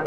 [0.00, 0.06] Hey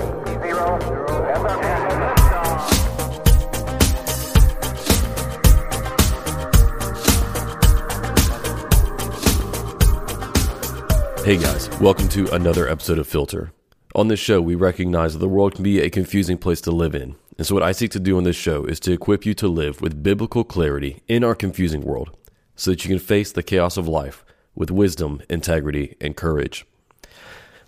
[11.37, 13.51] guys, welcome to another episode of Filter.
[13.93, 16.95] On this show, we recognize that the world can be a confusing place to live
[16.95, 17.15] in.
[17.37, 19.47] And so, what I seek to do on this show is to equip you to
[19.47, 22.17] live with biblical clarity in our confusing world
[22.55, 24.25] so that you can face the chaos of life
[24.55, 26.65] with wisdom, integrity, and courage.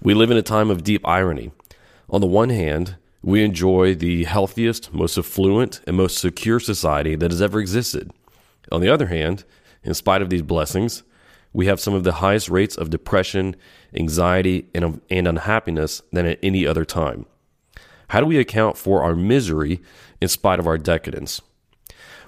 [0.02, 1.51] We live in a time of deep irony.
[2.09, 7.31] On the one hand, we enjoy the healthiest, most affluent, and most secure society that
[7.31, 8.11] has ever existed.
[8.71, 9.43] On the other hand,
[9.83, 11.04] in spite of these blessings,
[11.51, 13.55] we have some of the highest rates of depression,
[13.95, 17.25] anxiety, and, and unhappiness than at any other time.
[18.09, 19.81] How do we account for our misery
[20.21, 21.42] in spite of our decadence?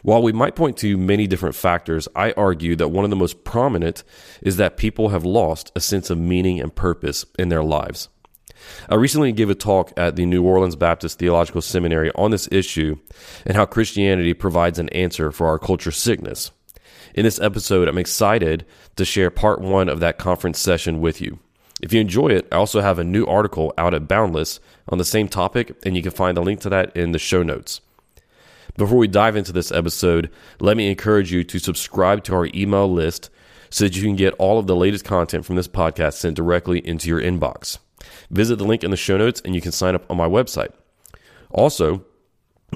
[0.02, 3.44] While we might point to many different factors, I argue that one of the most
[3.44, 4.04] prominent
[4.42, 8.10] is that people have lost a sense of meaning and purpose in their lives.
[8.90, 12.98] I recently gave a talk at the New Orleans Baptist Theological Seminary on this issue
[13.46, 16.52] and how Christianity provides an answer for our culture sickness.
[17.14, 18.66] In this episode, I'm excited
[18.96, 21.40] to share part one of that conference session with you.
[21.82, 24.60] If you enjoy it, I also have a new article out at Boundless
[24.90, 27.44] on the same topic, and you can find the link to that in the show
[27.44, 27.82] notes.
[28.78, 32.92] Before we dive into this episode, let me encourage you to subscribe to our email
[32.92, 33.30] list
[33.70, 36.86] so that you can get all of the latest content from this podcast sent directly
[36.86, 37.80] into your inbox.
[38.30, 40.72] Visit the link in the show notes and you can sign up on my website.
[41.50, 42.06] Also,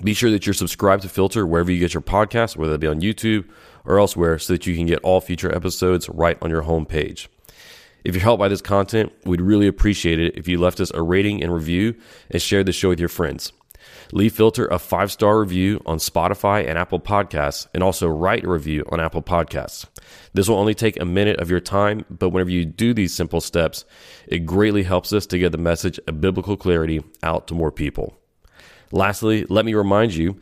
[0.04, 2.88] be sure that you're subscribed to Filter wherever you get your podcasts, whether it be
[2.88, 3.50] on YouTube
[3.86, 7.28] or elsewhere, so that you can get all future episodes right on your homepage.
[8.04, 11.02] If you're helped by this content, we'd really appreciate it if you left us a
[11.02, 11.96] rating and review
[12.30, 13.52] and shared the show with your friends.
[14.14, 18.50] Leave Filter a five star review on Spotify and Apple Podcasts, and also write a
[18.50, 19.86] review on Apple Podcasts.
[20.34, 23.42] This will only take a minute of your time, but whenever you do these simple
[23.42, 23.86] steps,
[24.28, 28.18] it greatly helps us to get the message of biblical clarity out to more people.
[28.92, 30.38] Lastly, let me remind you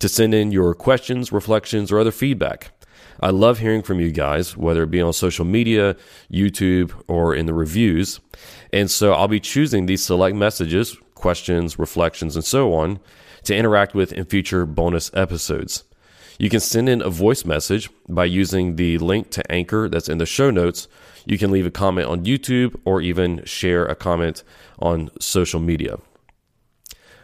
[0.00, 2.72] to send in your questions, reflections, or other feedback.
[3.20, 5.96] I love hearing from you guys, whether it be on social media,
[6.30, 8.18] YouTube, or in the reviews.
[8.72, 13.00] And so I'll be choosing these select messages, questions, reflections, and so on
[13.44, 15.84] to interact with in future bonus episodes.
[16.38, 20.18] You can send in a voice message by using the link to Anchor that's in
[20.18, 20.88] the show notes.
[21.24, 24.42] You can leave a comment on YouTube or even share a comment
[24.80, 25.98] on social media.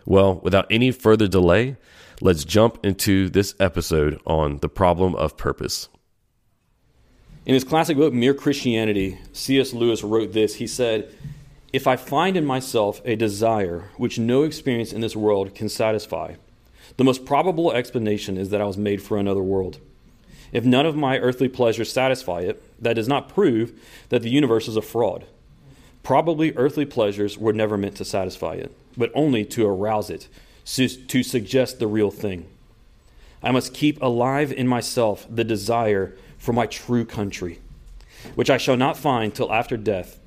[0.06, 1.76] Well, without any further delay,
[2.20, 5.88] let's jump into this episode on the problem of purpose.
[7.44, 9.72] In his classic book, Mere Christianity, C.S.
[9.72, 10.54] Lewis wrote this.
[10.54, 11.12] He said,
[11.70, 16.36] If I find in myself a desire which no experience in this world can satisfy,
[16.96, 19.78] the most probable explanation is that I was made for another world.
[20.50, 23.78] If none of my earthly pleasures satisfy it, that does not prove
[24.08, 25.26] that the universe is a fraud.
[26.02, 30.26] Probably earthly pleasures were never meant to satisfy it, but only to arouse it,
[30.64, 32.46] to suggest the real thing.
[33.42, 37.58] I must keep alive in myself the desire for my true country,
[38.36, 40.17] which I shall not find till after death.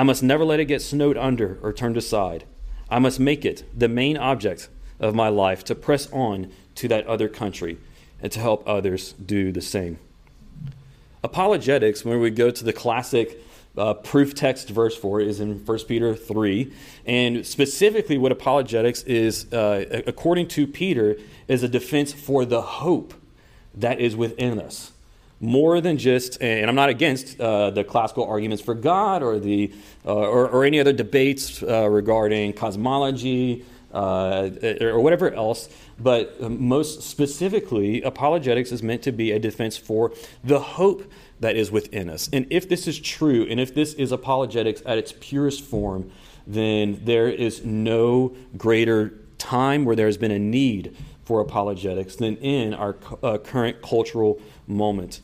[0.00, 2.44] I must never let it get snowed under or turned aside.
[2.88, 7.06] I must make it the main object of my life to press on to that
[7.06, 7.76] other country
[8.22, 9.98] and to help others do the same.
[11.22, 13.44] Apologetics, when we go to the classic
[13.76, 16.72] uh, proof text verse for it is in 1 Peter 3.
[17.04, 23.12] And specifically, what apologetics is, uh, according to Peter, is a defense for the hope
[23.74, 24.92] that is within us.
[25.42, 29.72] More than just, and I'm not against uh, the classical arguments for God or, the,
[30.04, 34.50] uh, or, or, any other debates uh, regarding cosmology uh,
[34.82, 35.68] or whatever else,
[35.98, 40.12] but most specifically, apologetics is meant to be a defense for
[40.44, 42.28] the hope that is within us.
[42.32, 46.10] And if this is true, and if this is apologetics at its purest form,
[46.46, 52.36] then there is no greater time where there has been a need for apologetics than
[52.38, 55.20] in our uh, current cultural moment.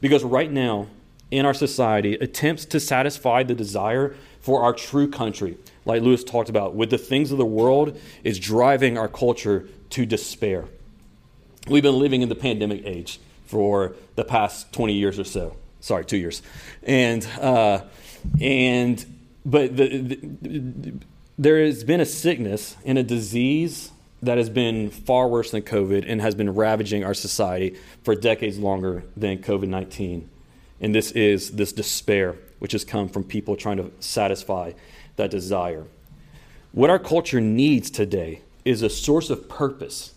[0.00, 0.88] Because right now,
[1.30, 6.48] in our society, attempts to satisfy the desire for our true country, like Lewis talked
[6.48, 10.66] about, with the things of the world, is driving our culture to despair.
[11.68, 15.56] We've been living in the pandemic age for the past 20 years or so.
[15.80, 16.42] Sorry, two years.
[16.82, 17.82] And, uh,
[18.40, 19.04] and
[19.44, 19.98] but the,
[20.42, 20.92] the,
[21.38, 23.90] there has been a sickness and a disease
[24.26, 28.58] that has been far worse than COVID and has been ravaging our society for decades
[28.58, 30.28] longer than COVID 19.
[30.80, 34.72] And this is this despair, which has come from people trying to satisfy
[35.16, 35.84] that desire.
[36.72, 40.14] What our culture needs today is a source of purpose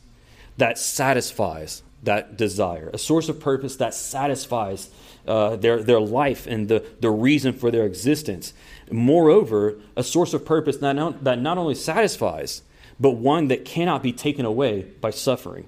[0.57, 4.89] that satisfies that desire, a source of purpose that satisfies
[5.27, 8.53] uh, their, their life and the, the reason for their existence.
[8.91, 12.62] Moreover, a source of purpose that not, that not only satisfies,
[13.00, 15.68] but one that cannot be taken away by suffering.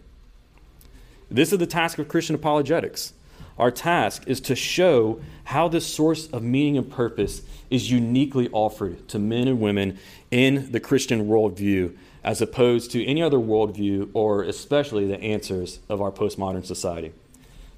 [1.30, 3.14] This is the task of Christian apologetics.
[3.58, 9.08] Our task is to show how this source of meaning and purpose is uniquely offered
[9.10, 10.00] to men and women
[10.30, 16.02] in the Christian worldview, as opposed to any other worldview or especially the answers of
[16.02, 17.12] our postmodern society.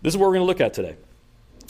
[0.01, 0.95] This is what we're going to look at today.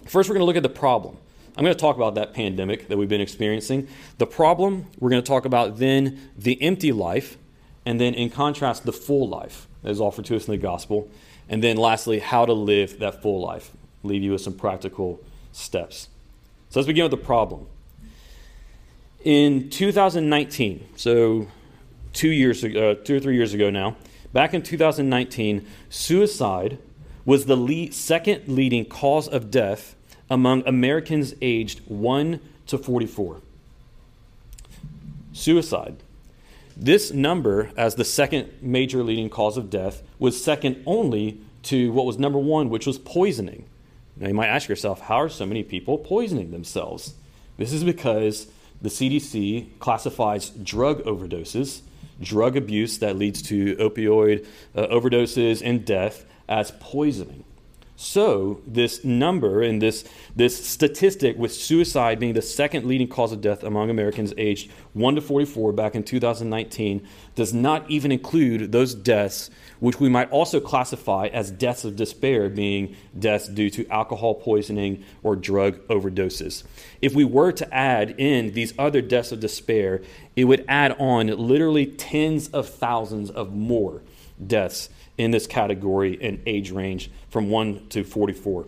[0.05, 1.17] First, we're going to look at the problem.
[1.55, 3.87] I'm going to talk about that pandemic that we've been experiencing.
[4.17, 7.37] The problem, we're going to talk about then the empty life,
[7.85, 11.09] and then in contrast, the full life that is offered to us in the gospel.
[11.49, 13.71] And then lastly, how to live that full life.
[14.03, 15.19] Leave you with some practical
[15.51, 16.07] steps.
[16.69, 17.67] So let's begin with the problem.
[19.23, 21.47] In 2019, so
[22.11, 23.95] two years uh, two or three years ago now,
[24.33, 26.77] back in 2019, suicide
[27.25, 29.95] was the lead, second leading cause of death
[30.29, 33.41] among Americans aged 1 to 44.
[35.31, 35.97] Suicide.
[36.75, 42.05] This number, as the second major leading cause of death, was second only to what
[42.05, 43.65] was number one, which was poisoning.
[44.17, 47.13] Now, you might ask yourself, how are so many people poisoning themselves?
[47.57, 48.47] This is because
[48.81, 51.81] the CDC classifies drug overdoses,
[52.21, 57.43] drug abuse that leads to opioid uh, overdoses and death, as poisoning.
[57.95, 60.03] So, this number and this,
[60.35, 65.15] this statistic with suicide being the second leading cause of death among Americans aged 1
[65.15, 70.59] to 44 back in 2019 does not even include those deaths, which we might also
[70.59, 76.63] classify as deaths of despair, being deaths due to alcohol poisoning or drug overdoses.
[76.99, 80.01] If we were to add in these other deaths of despair,
[80.35, 84.01] it would add on literally tens of thousands of more
[84.47, 88.67] deaths in this category and age range from 1 to 44.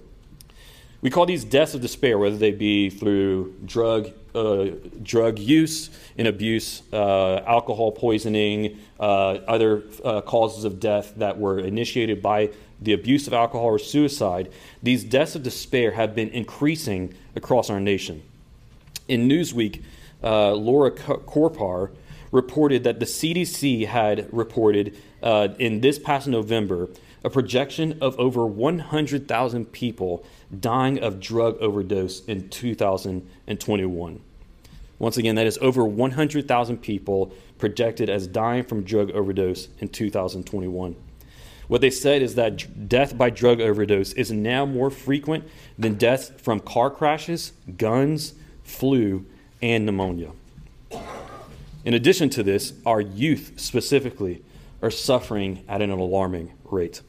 [1.01, 4.69] We call these deaths of despair, whether they be through drug, uh,
[5.03, 9.03] drug use and abuse, uh, alcohol poisoning, uh,
[9.47, 12.49] other uh, causes of death that were initiated by
[12.81, 14.51] the abuse of alcohol or suicide.
[14.81, 18.23] These deaths of despair have been increasing across our nation.
[19.07, 19.83] In Newsweek,
[20.23, 21.91] uh, Laura Korpar
[22.35, 26.89] reported that the CDC had reported uh, in this past November
[27.23, 30.23] a projection of over 100,000 people
[30.59, 34.21] dying of drug overdose in 2021.
[34.99, 40.95] Once again, that is over 100,000 people projected as dying from drug overdose in 2021.
[41.67, 45.45] What they said is that death by drug overdose is now more frequent
[45.79, 49.25] than deaths from car crashes, guns, flu,
[49.61, 50.31] and pneumonia.
[51.85, 54.43] In addition to this, our youth specifically
[54.81, 57.01] are suffering at an alarming rate.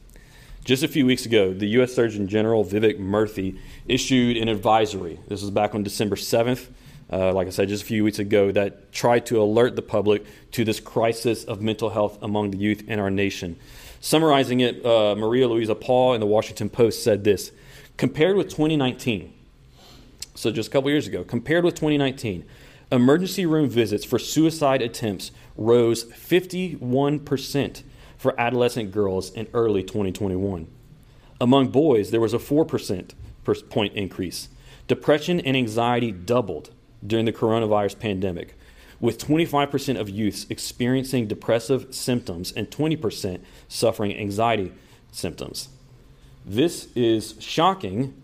[0.63, 1.95] Just a few weeks ago, the U.S.
[1.95, 3.57] Surgeon General Vivek Murthy
[3.87, 5.19] issued an advisory.
[5.27, 6.67] This was back on December 7th,
[7.11, 10.25] uh, like I said, just a few weeks ago, that tried to alert the public
[10.51, 13.57] to this crisis of mental health among the youth in our nation.
[13.99, 17.51] Summarizing it, uh, Maria Luisa Paul in the Washington Post said this
[17.95, 19.33] Compared with 2019,
[20.35, 22.45] so just a couple years ago, compared with 2019,
[22.91, 27.83] emergency room visits for suicide attempts rose 51%
[28.17, 30.67] for adolescent girls in early 2021.
[31.39, 33.13] Among boys, there was a 4%
[33.69, 34.49] point increase.
[34.87, 36.71] Depression and anxiety doubled
[37.05, 38.55] during the coronavirus pandemic,
[38.99, 44.71] with 25% of youths experiencing depressive symptoms and 20% suffering anxiety
[45.11, 45.69] symptoms.
[46.45, 48.15] This is shocking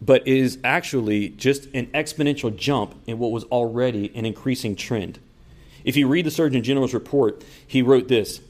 [0.00, 5.18] but is actually just an exponential jump in what was already an increasing trend.
[5.84, 8.40] If you read the Surgeon General's report, he wrote this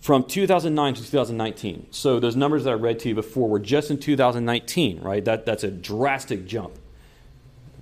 [0.00, 1.86] from 2009 to 2019.
[1.92, 5.24] So those numbers that I read to you before were just in 2019, right?
[5.24, 6.72] That, that's a drastic jump.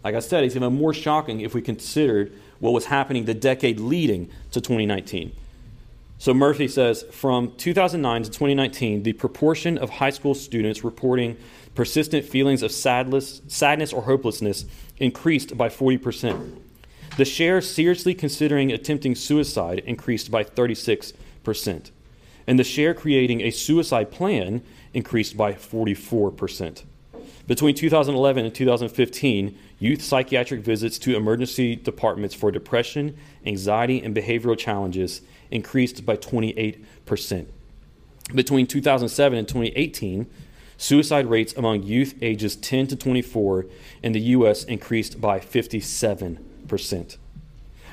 [0.04, 3.80] Like I said, it's even more shocking if we considered what was happening the decade
[3.80, 5.32] leading to 2019.
[6.20, 11.38] So Murthy says from 2009 to 2019, the proportion of high school students reporting
[11.74, 14.66] persistent feelings of sadness, sadness or hopelessness
[14.98, 16.58] increased by 40%.
[17.16, 21.90] The share seriously considering attempting suicide increased by 36%.
[22.46, 24.60] And the share creating a suicide plan
[24.92, 26.82] increased by 44%.
[27.46, 34.58] Between 2011 and 2015, youth psychiatric visits to emergency departments for depression, anxiety, and behavioral
[34.58, 37.46] challenges increased by 28%.
[38.34, 40.26] Between 2007 and 2018,
[40.80, 43.66] Suicide rates among youth ages 10 to 24
[44.02, 44.64] in the U.S.
[44.64, 47.18] increased by 57%.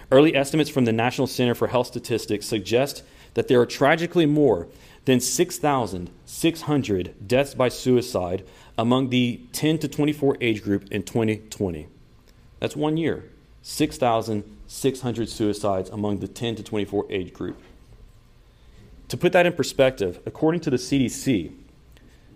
[0.10, 4.70] Early estimates from the National Center for Health Statistics suggest that there are tragically more
[5.04, 8.46] than 6,600 deaths by suicide
[8.78, 11.90] among the 10 to 24 age group in 2020.
[12.62, 13.26] That's one year.
[14.68, 17.58] 6,600 suicides among the 10 to 24 age group.
[19.08, 21.54] To put that in perspective, according to the CDC,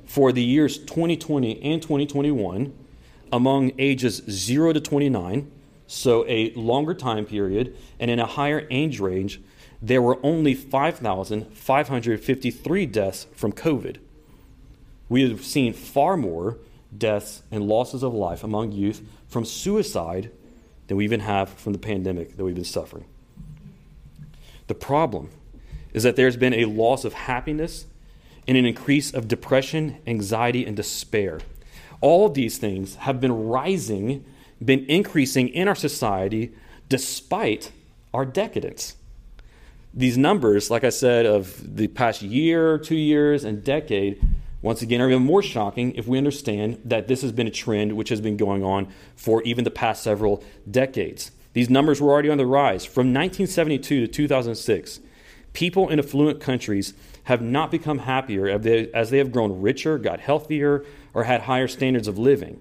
[0.06, 2.74] for the years 2020 and 2021,
[3.32, 5.52] among ages 0 to 29,
[5.88, 9.42] so a longer time period, and in a higher age range,
[9.82, 13.98] there were only 5,553 deaths from COVID.
[15.10, 16.58] We have seen far more
[16.98, 20.32] deaths and losses of life among youth from suicide
[20.92, 23.06] than we even have from the pandemic that we've been suffering.
[24.68, 25.30] The problem
[25.94, 27.86] is that there's been a loss of happiness
[28.46, 31.40] and an increase of depression, anxiety, and despair.
[32.02, 34.26] All of these things have been rising,
[34.62, 36.52] been increasing in our society
[36.90, 37.72] despite
[38.14, 38.98] our decadence.
[39.94, 44.22] These numbers, like I said, of the past year, two years, and decade,
[44.62, 47.94] once again, are even more shocking if we understand that this has been a trend
[47.94, 51.32] which has been going on for even the past several decades.
[51.54, 52.86] These numbers were already on the rise.
[52.86, 55.00] From 1972 to 2006,
[55.54, 60.86] people in affluent countries have not become happier as they have grown richer, got healthier,
[61.14, 62.60] or had higher standards of living.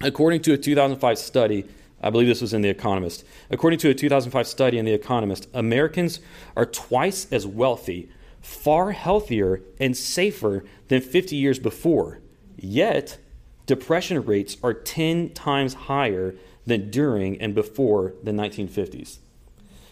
[0.00, 1.64] According to a 2005 study,
[2.02, 3.24] I believe this was in The Economist.
[3.50, 6.18] According to a 2005 study in The Economist, Americans
[6.56, 8.10] are twice as wealthy,
[8.42, 12.20] far healthier, and safer than 50 years before.
[12.56, 13.18] Yet,
[13.66, 16.34] depression rates are 10 times higher
[16.66, 19.18] than during and before the 1950s.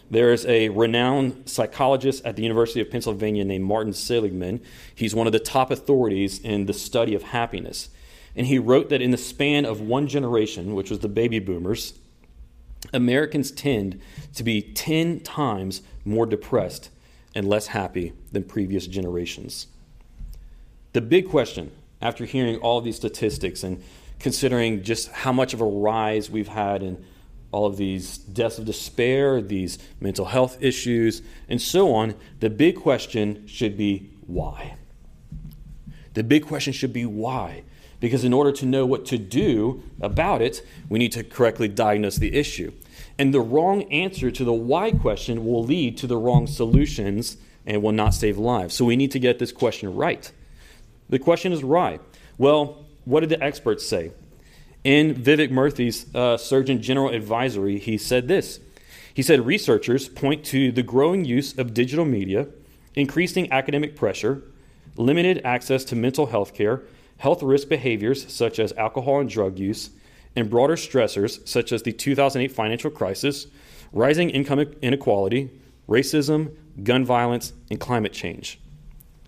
[0.09, 4.61] There is a renowned psychologist at the University of Pennsylvania named Martin Seligman.
[4.93, 7.89] He's one of the top authorities in the study of happiness.
[8.35, 11.93] And he wrote that in the span of one generation, which was the baby boomers,
[12.93, 14.01] Americans tend
[14.35, 16.89] to be 10 times more depressed
[17.35, 19.67] and less happy than previous generations.
[20.93, 21.71] The big question,
[22.01, 23.81] after hearing all these statistics and
[24.19, 27.03] considering just how much of a rise we've had in
[27.51, 32.75] all of these deaths of despair, these mental health issues, and so on, the big
[32.75, 34.75] question should be why?
[36.13, 37.63] The big question should be why?
[37.99, 42.17] Because in order to know what to do about it, we need to correctly diagnose
[42.17, 42.71] the issue.
[43.21, 47.37] And the wrong answer to the why question will lead to the wrong solutions
[47.67, 48.73] and will not save lives.
[48.73, 50.31] So we need to get this question right.
[51.07, 51.99] The question is why?
[52.39, 54.11] Well, what did the experts say?
[54.83, 58.59] In Vivek Murthy's uh, Surgeon General Advisory, he said this.
[59.13, 62.47] He said researchers point to the growing use of digital media,
[62.95, 64.41] increasing academic pressure,
[64.95, 66.81] limited access to mental health care,
[67.19, 69.91] health risk behaviors such as alcohol and drug use,
[70.35, 73.47] and broader stressors such as the 2008 financial crisis,
[73.91, 75.49] rising income inequality,
[75.87, 78.59] racism, gun violence, and climate change.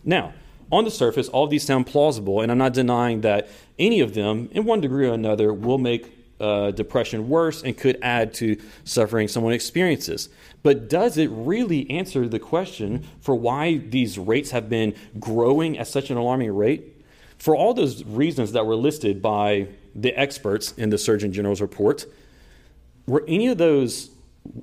[0.04, 0.34] Now,
[0.72, 4.14] on the surface, all of these sound plausible, and I'm not denying that any of
[4.14, 8.58] them, in one degree or another, will make uh, depression worse and could add to
[8.84, 10.30] suffering someone experiences.
[10.64, 15.88] But does it really answer the question for why these rates have been growing at
[15.88, 17.06] such an alarming rate?
[17.38, 22.06] For all those reasons that were listed by the experts in the Surgeon General's report,
[23.08, 24.10] were any of those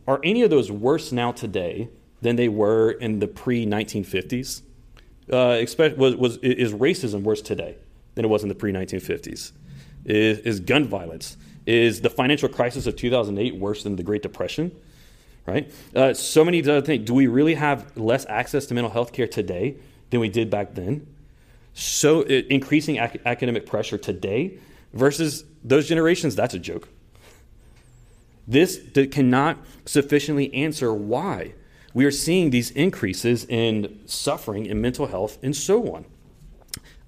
[0.07, 1.89] are any of those worse now today
[2.21, 4.63] than they were in the pre 1950s?
[5.33, 7.77] uh, expect, was, was, is racism worse today
[8.15, 9.53] than it was in the pre 1950s?
[10.05, 11.37] Is, is gun violence?
[11.67, 14.73] Is the financial crisis of 2008 worse than the Great Depression?
[15.47, 15.73] Right?
[15.95, 17.07] Uh, so many other things.
[17.07, 19.77] Do we really have less access to mental health care today
[20.11, 21.07] than we did back then?
[21.75, 24.59] So uh, increasing ac- academic pressure today
[24.93, 26.89] versus those generations, that's a joke.
[28.47, 28.81] This
[29.13, 31.55] cannot sufficiently answer why
[31.95, 36.05] we are seeing these increases in suffering and mental health and so on.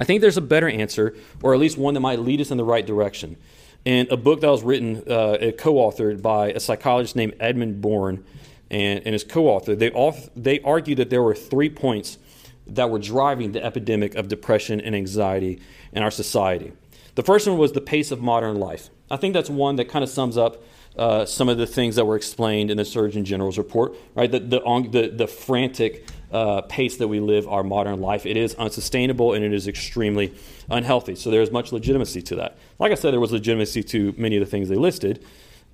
[0.00, 2.56] I think there's a better answer, or at least one that might lead us in
[2.56, 3.36] the right direction.
[3.84, 8.24] And a book that was written, uh, co authored by a psychologist named Edmund Bourne
[8.70, 9.90] and, and his co author, they,
[10.36, 12.18] they argued that there were three points
[12.66, 15.60] that were driving the epidemic of depression and anxiety
[15.92, 16.72] in our society.
[17.14, 18.88] The first one was the pace of modern life.
[19.10, 20.62] I think that's one that kind of sums up
[20.96, 24.30] uh, some of the things that were explained in the Surgeon General's report, right?
[24.30, 28.54] The, the, the, the frantic uh, pace that we live our modern life, it is
[28.54, 30.34] unsustainable and it is extremely
[30.70, 31.14] unhealthy.
[31.14, 32.58] So there's much legitimacy to that.
[32.78, 35.24] Like I said, there was legitimacy to many of the things they listed,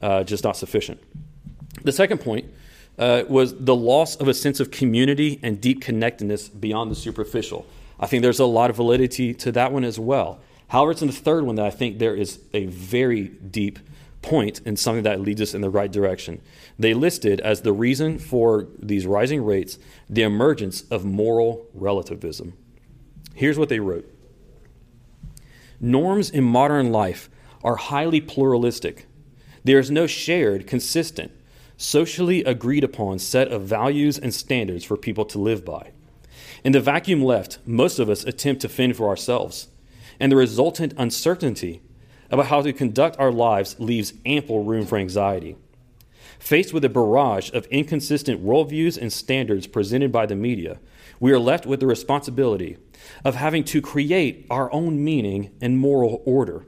[0.02, 1.00] uh, just not sufficient.
[1.82, 2.46] The second point
[2.98, 7.66] uh, was the loss of a sense of community and deep connectedness beyond the superficial.
[8.00, 10.40] I think there's a lot of validity to that one as well.
[10.68, 13.78] However, it's in the third one that I think there is a very deep
[14.22, 16.40] point and something that leads us in the right direction.
[16.78, 22.54] They listed as the reason for these rising rates the emergence of moral relativism.
[23.34, 24.12] Here's what they wrote
[25.80, 27.30] Norms in modern life
[27.62, 29.06] are highly pluralistic.
[29.64, 31.32] There is no shared, consistent,
[31.76, 35.92] socially agreed upon set of values and standards for people to live by.
[36.64, 39.68] In the vacuum left, most of us attempt to fend for ourselves,
[40.20, 41.82] and the resultant uncertainty
[42.30, 45.56] about how to conduct our lives leaves ample room for anxiety.
[46.38, 50.78] Faced with a barrage of inconsistent worldviews and standards presented by the media,
[51.18, 52.76] we are left with the responsibility
[53.24, 56.64] of having to create our own meaning and moral order.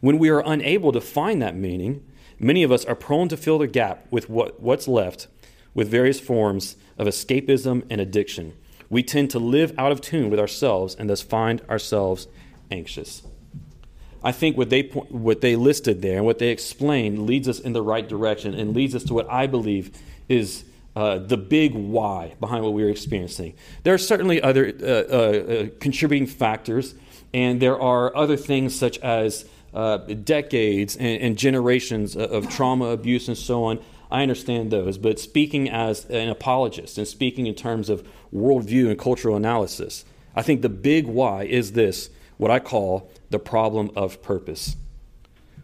[0.00, 2.04] When we are unable to find that meaning,
[2.38, 5.28] many of us are prone to fill the gap with what, what's left
[5.74, 8.54] with various forms of escapism and addiction.
[8.90, 12.26] We tend to live out of tune with ourselves and thus find ourselves
[12.72, 13.22] anxious.
[14.24, 17.72] I think what they, what they listed there and what they explained leads us in
[17.72, 19.90] the right direction and leads us to what I believe
[20.28, 20.64] is
[20.94, 23.54] uh, the big why behind what we are experiencing.
[23.82, 26.94] There are certainly other uh, uh, uh contributing factors,
[27.32, 33.26] and there are other things such as uh, decades and, and generations of trauma, abuse,
[33.26, 33.78] and so on.
[34.10, 38.98] I understand those, but speaking as an apologist and speaking in terms of worldview and
[38.98, 40.04] cultural analysis,
[40.36, 42.10] I think the big why is this
[42.42, 44.74] what I call the problem of purpose.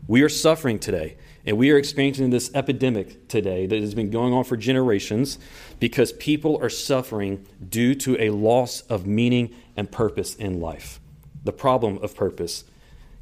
[0.06, 4.32] We are suffering today, and we are experiencing this epidemic today that has been going
[4.32, 5.40] on for generations
[5.80, 11.00] because people are suffering due to a loss of meaning and purpose in life.
[11.42, 12.62] The problem of purpose.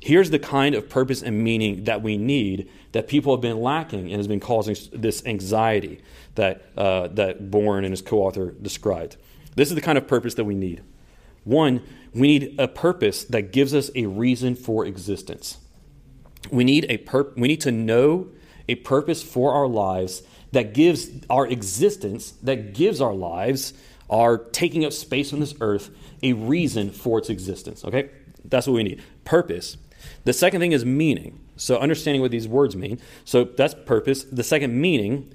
[0.01, 4.09] Here's the kind of purpose and meaning that we need that people have been lacking
[4.09, 6.03] and has been causing this anxiety
[6.35, 9.17] that, uh, that Bourne and his co author described.
[9.55, 10.83] This is the kind of purpose that we need.
[11.45, 11.81] One,
[12.17, 15.59] we need a purpose that gives us a reason for existence.
[16.51, 18.29] We need, a pur- we need to know
[18.69, 23.75] a purpose for our lives that gives our existence, that gives our lives,
[24.09, 25.91] our taking up space on this earth,
[26.23, 27.85] a reason for its existence.
[27.85, 28.11] Okay?
[28.45, 29.03] That's what we need.
[29.25, 29.77] Purpose.
[30.25, 31.41] The second thing is meaning.
[31.57, 32.99] So, understanding what these words mean.
[33.25, 34.25] So, that's purpose.
[34.25, 35.35] The second, meaning.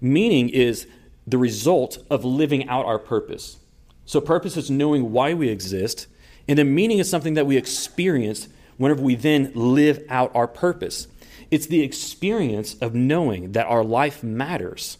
[0.00, 0.86] Meaning is
[1.26, 3.58] the result of living out our purpose.
[4.04, 6.08] So, purpose is knowing why we exist,
[6.48, 11.06] and then meaning is something that we experience whenever we then live out our purpose.
[11.50, 14.98] It's the experience of knowing that our life matters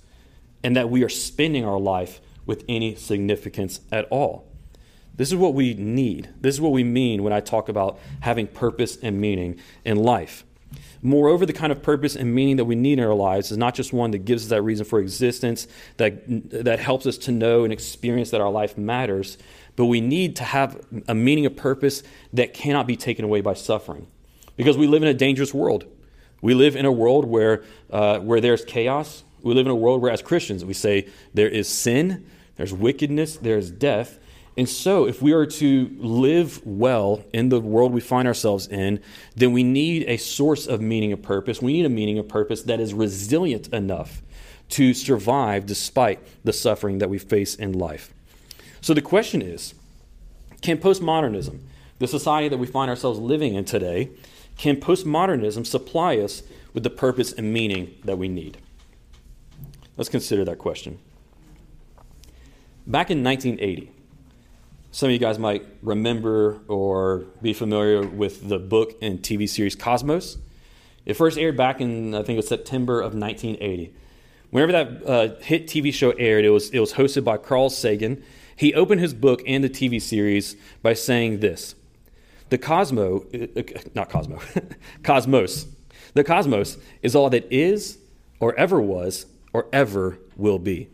[0.62, 4.46] and that we are spending our life with any significance at all.
[5.14, 6.30] This is what we need.
[6.40, 10.44] This is what we mean when I talk about having purpose and meaning in life.
[11.02, 13.74] Moreover, the kind of purpose and meaning that we need in our lives is not
[13.74, 16.22] just one that gives us that reason for existence, that,
[16.64, 19.36] that helps us to know and experience that our life matters,
[19.76, 23.54] but we need to have a meaning of purpose that cannot be taken away by
[23.54, 24.06] suffering.
[24.56, 25.86] Because we live in a dangerous world.
[26.42, 29.24] We live in a world where, uh, where there's chaos.
[29.42, 33.36] We live in a world where, as Christians, we say there is sin, there's wickedness,
[33.36, 34.18] there's death.
[34.56, 39.00] And so, if we are to live well in the world we find ourselves in,
[39.34, 41.62] then we need a source of meaning of purpose.
[41.62, 44.20] We need a meaning of purpose that is resilient enough
[44.70, 48.12] to survive despite the suffering that we face in life.
[48.82, 49.74] So, the question is
[50.60, 51.60] can postmodernism,
[51.98, 54.10] the society that we find ourselves living in today,
[54.58, 56.42] can postmodernism supply us
[56.74, 58.58] with the purpose and meaning that we need?
[59.96, 60.98] Let's consider that question.
[62.86, 63.92] Back in 1980,
[64.90, 69.76] some of you guys might remember or be familiar with the book and TV series
[69.76, 70.38] Cosmos.
[71.06, 73.94] It first aired back in, I think it was September of 1980.
[74.50, 78.22] Whenever that uh, hit TV show aired, it was, it was hosted by Carl Sagan.
[78.56, 81.74] He opened his book and the TV series by saying this
[82.50, 83.62] The Cosmo, uh, uh
[83.94, 84.40] not Cosmo,
[85.02, 85.66] Cosmos.
[86.14, 87.98] The cosmos is all that is,
[88.38, 90.88] or ever was, or ever will be.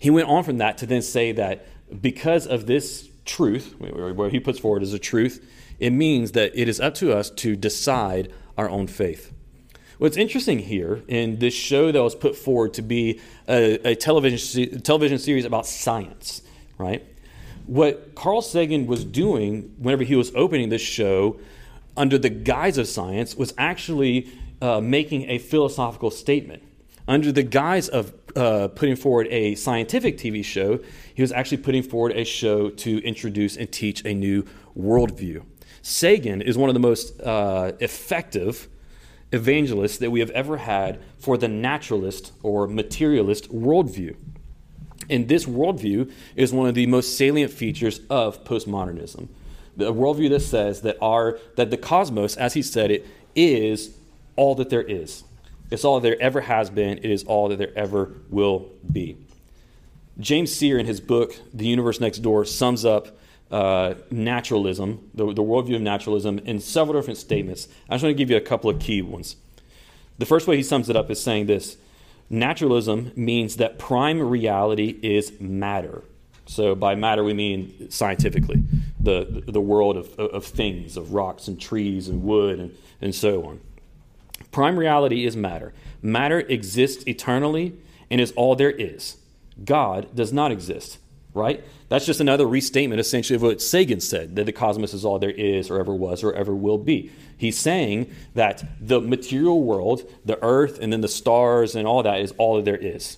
[0.00, 1.66] He went on from that to then say that
[2.00, 5.46] because of this truth, what he puts forward as a truth,
[5.78, 9.32] it means that it is up to us to decide our own faith.
[9.98, 14.80] What's interesting here in this show that was put forward to be a, a television,
[14.80, 16.40] television series about science,
[16.80, 17.04] right?
[17.66, 21.38] What Carl Sagan was doing whenever he was opening this show
[21.96, 24.28] under the guise of science was actually
[24.62, 26.62] uh, making a philosophical statement.
[27.06, 30.80] Under the guise of uh, putting forward a scientific TV show,
[31.14, 34.44] he was actually putting forward a show to introduce and teach a new
[34.78, 35.42] worldview.
[35.82, 38.68] Sagan is one of the most uh, effective
[39.32, 44.16] evangelists that we have ever had for the naturalist or materialist worldview.
[45.10, 49.28] And this worldview is one of the most salient features of postmodernism.
[49.76, 53.96] The worldview that says that, our, that the cosmos, as he said it, is
[54.36, 55.24] all that there is.
[55.70, 56.98] It's all that there ever has been.
[56.98, 59.16] It is all that there ever will be.
[60.18, 63.08] James Sire, in his book, The Universe Next Door, sums up
[63.50, 67.68] uh, naturalism, the, the worldview of naturalism, in several different statements.
[67.88, 69.36] I just want to give you a couple of key ones.
[70.18, 71.76] The first way he sums it up is saying this
[72.30, 76.04] naturalism means that prime reality is matter.
[76.46, 78.62] So, by matter, we mean scientifically
[78.98, 83.44] the, the world of, of things, of rocks and trees and wood and, and so
[83.44, 83.60] on.
[84.50, 85.72] Prime reality is matter.
[86.02, 87.74] Matter exists eternally
[88.10, 89.16] and is all there is.
[89.64, 90.98] God does not exist,
[91.34, 91.62] right?
[91.88, 95.30] That's just another restatement, essentially, of what Sagan said that the cosmos is all there
[95.30, 97.12] is, or ever was, or ever will be.
[97.40, 102.20] He's saying that the material world, the earth, and then the stars, and all that
[102.20, 103.16] is all that there is.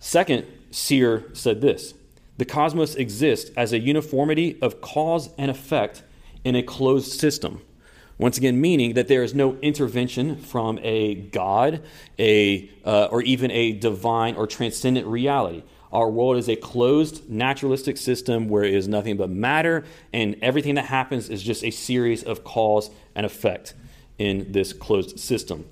[0.00, 1.94] Second, Sire said this
[2.36, 6.02] The cosmos exists as a uniformity of cause and effect
[6.42, 7.62] in a closed system.
[8.18, 11.84] Once again, meaning that there is no intervention from a God,
[12.18, 15.62] a, uh, or even a divine or transcendent reality.
[15.92, 20.76] Our world is a closed naturalistic system where it is nothing but matter, and everything
[20.76, 23.74] that happens is just a series of cause and effect
[24.18, 25.66] in this closed system.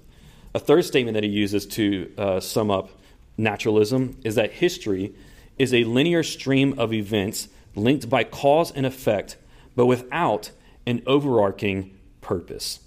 [0.54, 2.90] A third statement that he uses to uh, sum up
[3.36, 5.14] naturalism is that history
[5.58, 9.36] is a linear stream of events linked by cause and effect,
[9.76, 10.50] but without
[10.86, 12.80] an overarching purpose.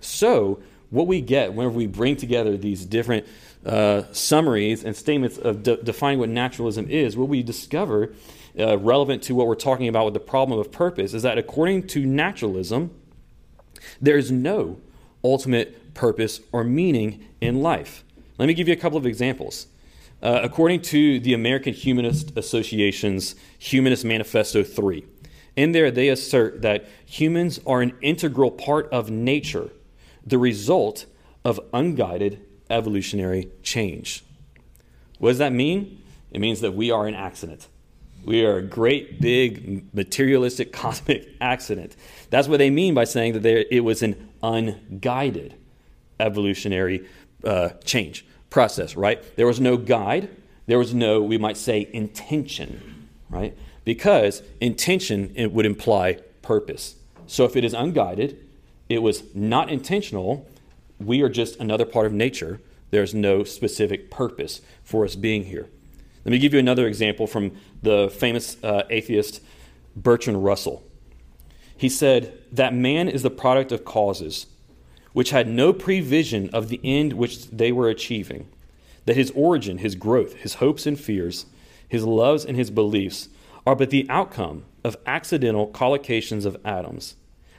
[0.00, 3.26] So, what we get whenever we bring together these different
[3.64, 8.12] uh, summaries and statements of de- defining what naturalism is, what we discover
[8.58, 11.86] uh, relevant to what we're talking about with the problem of purpose is that according
[11.86, 12.90] to naturalism,
[14.00, 14.80] there is no
[15.22, 18.04] ultimate purpose or meaning in life.
[18.38, 19.66] Let me give you a couple of examples.
[20.22, 25.04] Uh, according to the American Humanist Association's Humanist Manifesto 3,
[25.56, 29.70] in there, they assert that humans are an integral part of nature,
[30.26, 31.06] the result
[31.44, 34.24] of unguided evolutionary change.
[35.18, 36.02] What does that mean?
[36.30, 37.68] It means that we are an accident.
[38.24, 41.94] We are a great, big, materialistic, cosmic accident.
[42.30, 45.54] That's what they mean by saying that it was an unguided
[46.18, 47.06] evolutionary
[47.44, 49.22] uh, change process, right?
[49.36, 50.28] There was no guide.
[50.66, 53.54] There was no, we might say, intention, right?
[53.84, 56.96] because intention it would imply purpose.
[57.26, 58.38] So if it is unguided,
[58.88, 60.48] it was not intentional,
[60.98, 62.60] we are just another part of nature.
[62.90, 65.68] There's no specific purpose for us being here.
[66.24, 67.52] Let me give you another example from
[67.82, 69.42] the famous uh, atheist
[69.96, 70.82] Bertrand Russell.
[71.76, 74.46] He said that man is the product of causes
[75.14, 78.48] which had no prevision of the end which they were achieving,
[79.06, 81.46] that his origin, his growth, his hopes and fears,
[81.88, 83.28] his loves and his beliefs
[83.66, 87.14] are but the outcome of accidental collocations of atoms,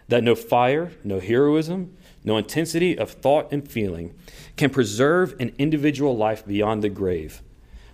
[0.09, 1.95] that no fire, no heroism,
[2.25, 4.13] no intensity of thought and feeling
[4.57, 7.41] can preserve an individual life beyond the grave,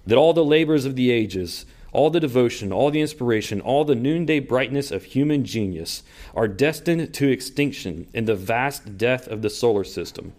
[0.06, 3.96] that all the labors of the ages, all the devotion, all the inspiration, all the
[3.96, 9.50] noonday brightness of human genius are destined to extinction in the vast death of the
[9.50, 10.34] solar system,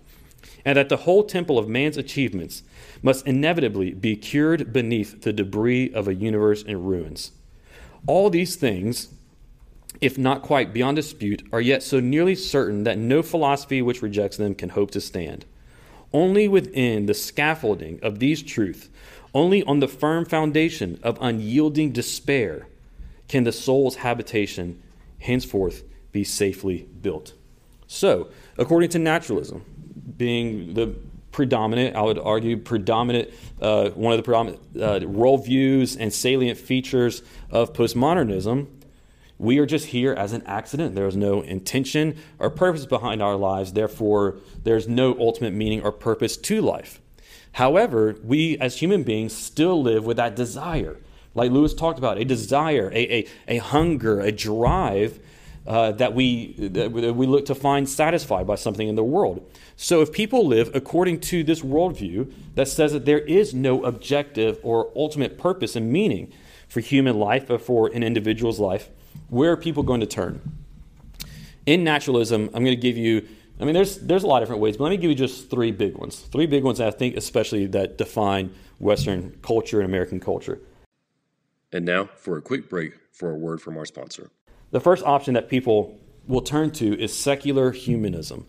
[0.64, 2.62] and that the whole temple of man's achievements
[3.02, 7.33] must inevitably be cured beneath the debris of a universe in ruins.
[8.07, 9.09] All these things,
[10.02, 14.36] if not quite beyond dispute, are yet so nearly certain that no philosophy which rejects
[14.36, 15.46] them can hope to stand.
[16.12, 18.88] Only within the scaffolding of these truths,
[19.32, 22.66] only on the firm foundation of unyielding despair,
[23.28, 24.82] can the soul's habitation
[25.20, 27.32] henceforth be safely built.
[27.86, 29.64] So, according to naturalism,
[30.16, 30.96] being the
[31.30, 37.22] predominant, I would argue, predominant, uh, one of the predominant uh, worldviews and salient features
[37.50, 38.66] of postmodernism.
[39.42, 40.94] We are just here as an accident.
[40.94, 43.72] There is no intention or purpose behind our lives.
[43.72, 47.00] Therefore, there's no ultimate meaning or purpose to life.
[47.50, 50.96] However, we as human beings still live with that desire.
[51.35, 55.18] Like Lewis talked about, a desire, a, a, a hunger, a drive
[55.66, 59.44] uh, that, we, that we look to find satisfied by something in the world.
[59.74, 64.61] So, if people live according to this worldview that says that there is no objective
[64.62, 66.33] or ultimate purpose and meaning
[66.68, 68.88] for human life or for an individual's life,
[69.29, 70.40] where are people going to turn?
[71.66, 73.27] In naturalism, I'm going to give you,
[73.61, 75.51] I mean, there's, there's a lot of different ways, but let me give you just
[75.51, 76.18] three big ones.
[76.20, 80.61] Three big ones I think, especially, that define Western culture and American culture.
[81.72, 84.31] And now for a quick break for a word from our sponsor.
[84.72, 88.46] The first option that people will turn to is secular humanism.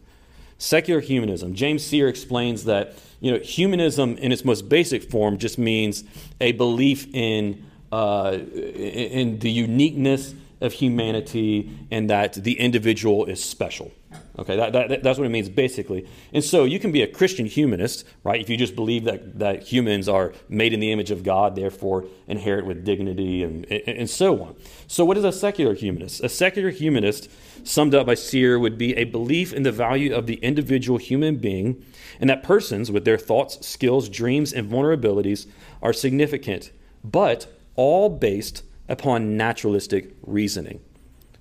[0.57, 1.53] Secular humanism.
[1.53, 6.03] James Sire explains that you know humanism in its most basic form just means
[6.39, 13.91] a belief in uh, in the uniqueness of humanity and that the individual is special.
[14.39, 16.07] Okay, that, that, that's what it means basically.
[16.33, 18.41] And so you can be a Christian humanist, right?
[18.41, 22.05] If you just believe that, that humans are made in the image of God, therefore
[22.27, 24.55] inherit with dignity and, and, and so on.
[24.87, 26.23] So, what is a secular humanist?
[26.23, 27.29] A secular humanist,
[27.63, 31.37] summed up by Sire, would be a belief in the value of the individual human
[31.37, 31.85] being
[32.19, 35.45] and that persons with their thoughts, skills, dreams, and vulnerabilities
[35.81, 36.71] are significant,
[37.03, 40.79] but all based upon naturalistic reasoning.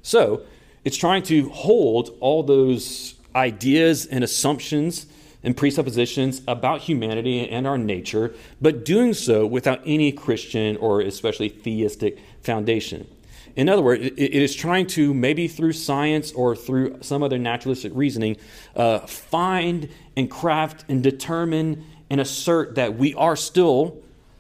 [0.02, 0.42] So,
[0.84, 5.06] it's trying to hold all those ideas and assumptions
[5.44, 11.48] and presuppositions about humanity and our nature, but doing so without any Christian or especially
[11.48, 13.06] theistic foundation.
[13.54, 17.92] In other words, it is trying to, maybe through science or through some other naturalistic
[17.94, 18.36] reasoning,
[18.74, 23.98] uh, find and craft and determine and assert that we are still,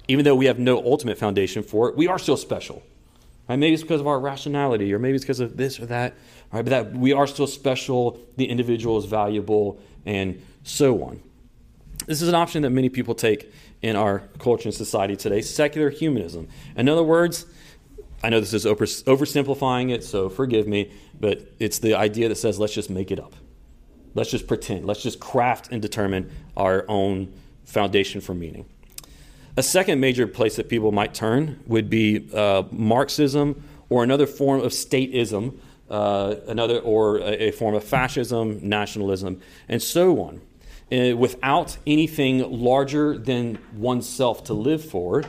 [0.08, 2.82] even though we have no ultimate foundation for it, we are still special.
[3.52, 3.58] Right?
[3.58, 6.14] Maybe it's because of our rationality, or maybe it's because of this or that.
[6.52, 6.64] Right?
[6.64, 11.20] But that we are still special, the individual is valuable, and so on.
[12.06, 15.90] This is an option that many people take in our culture and society today secular
[15.90, 16.48] humanism.
[16.76, 17.44] In other words,
[18.24, 22.36] I know this is over, oversimplifying it, so forgive me, but it's the idea that
[22.36, 23.34] says let's just make it up.
[24.14, 24.86] Let's just pretend.
[24.86, 27.34] Let's just craft and determine our own
[27.66, 28.64] foundation for meaning.
[29.54, 34.62] A second major place that people might turn would be uh, Marxism or another form
[34.62, 35.58] of statism,
[35.90, 40.40] uh, another or a, a, form of fascism, nationalism, and so on.
[40.90, 45.22] Uh, without anything larger than oneself to live for,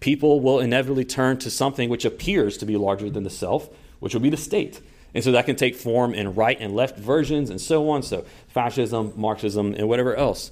[0.00, 4.12] people will inevitably turn to something which appears to be larger than the self, which
[4.12, 4.82] will be the state.
[5.14, 8.02] And so that can take form in right and left versions and so on.
[8.02, 10.50] So fascism, Marxism, and whatever else.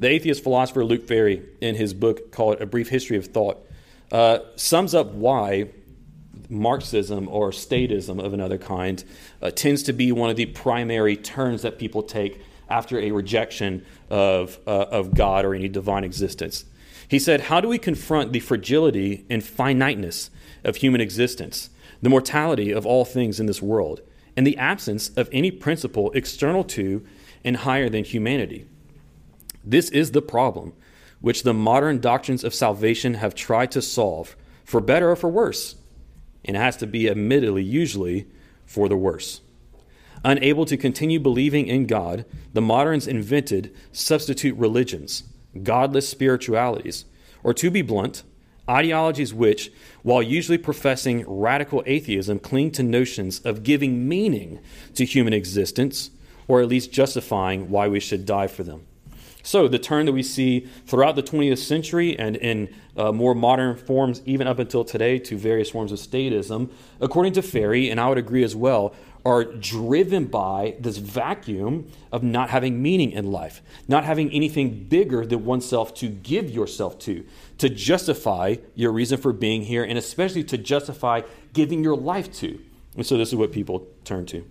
[0.00, 3.58] The atheist philosopher Luc Ferry, in his book called A Brief History of Thought,
[4.10, 5.68] uh, sums up why
[6.48, 9.04] Marxism or statism of another kind
[9.42, 13.84] uh, tends to be one of the primary turns that people take after a rejection
[14.08, 16.64] of, uh, of God or any divine existence.
[17.06, 20.30] He said, How do we confront the fragility and finiteness
[20.64, 21.68] of human existence,
[22.00, 24.00] the mortality of all things in this world,
[24.34, 27.04] and the absence of any principle external to
[27.44, 28.66] and higher than humanity?
[29.64, 30.72] This is the problem
[31.20, 35.76] which the modern doctrines of salvation have tried to solve, for better or for worse.
[36.44, 38.26] And it has to be admittedly, usually,
[38.64, 39.42] for the worse.
[40.24, 45.24] Unable to continue believing in God, the moderns invented substitute religions,
[45.62, 47.04] godless spiritualities,
[47.42, 48.22] or to be blunt,
[48.68, 54.60] ideologies which, while usually professing radical atheism, cling to notions of giving meaning
[54.94, 56.10] to human existence,
[56.48, 58.86] or at least justifying why we should die for them.
[59.42, 63.76] So, the turn that we see throughout the 20th century and in uh, more modern
[63.76, 68.08] forms, even up until today, to various forms of statism, according to Ferry, and I
[68.08, 73.60] would agree as well, are driven by this vacuum of not having meaning in life,
[73.86, 77.24] not having anything bigger than oneself to give yourself to,
[77.58, 81.20] to justify your reason for being here, and especially to justify
[81.52, 82.58] giving your life to.
[82.96, 84.44] And so, this is what people turn to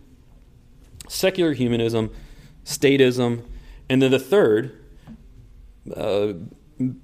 [1.08, 2.12] secular humanism,
[2.66, 3.44] statism,
[3.90, 4.79] and then the third
[5.96, 6.34] uh,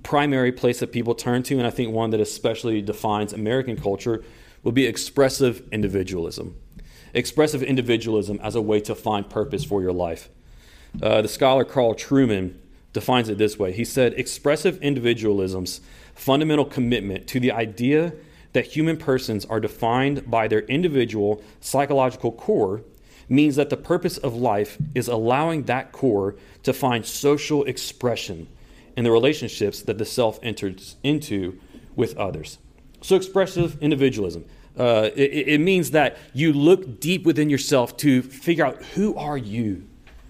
[0.03, 4.23] primary place that people turn to, and I think one that especially defines American culture,
[4.63, 6.55] would be expressive individualism.
[7.13, 10.29] Expressive individualism as a way to find purpose for your life.
[11.01, 12.55] Uh, the scholar Carl Trueman
[12.93, 15.81] defines it this way He said, Expressive individualism's
[16.13, 18.13] fundamental commitment to the idea
[18.53, 22.81] that human persons are defined by their individual psychological core
[23.27, 28.47] means that the purpose of life is allowing that core to find social expression
[28.95, 31.59] in the relationships that the self enters into
[31.95, 32.57] with others.
[33.01, 34.45] So, expressive individualism.
[34.77, 39.37] Uh, it, it means that you look deep within yourself to figure out who are
[39.37, 39.87] you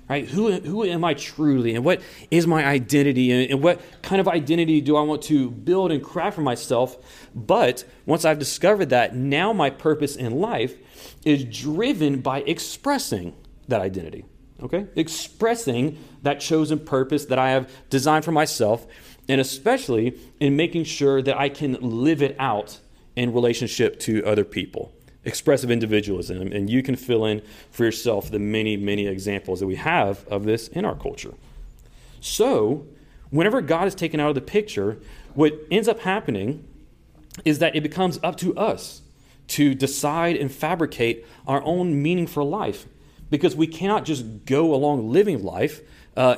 [0.08, 2.00] right who, who am i truly and what
[2.30, 6.04] is my identity and, and, what kind of identity do i want to build and
[6.04, 6.96] craft for myself
[7.34, 10.76] but once i've discovered that now my purpose in life
[11.26, 13.36] is driven by expressing
[13.68, 14.26] that identity.
[14.62, 14.88] Okay?
[14.96, 18.88] Expressing that chosen purpose that I have designed for myself,
[19.28, 22.80] and especially in making sure that I can live it out
[23.16, 24.92] in relationship to other people.
[25.24, 26.52] Expressive individualism.
[26.52, 27.42] And you can fill in
[27.72, 31.34] for yourself the many, many examples that we have of this in our culture.
[32.22, 32.86] So,
[33.30, 35.00] whenever God is taken out of the picture,
[35.34, 36.66] what ends up happening
[37.44, 39.02] is that it becomes up to us
[39.48, 42.88] to decide and fabricate our own meaning for life
[43.30, 45.82] because we cannot just go along living life
[46.18, 46.38] uh,